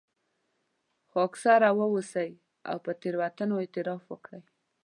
خاکساره 1.11 1.69
واوسئ 1.77 2.29
او 2.69 2.75
پر 2.83 2.93
تېروتنه 3.01 3.53
اعتراف 3.61 4.03
وکړئ. 4.07 4.41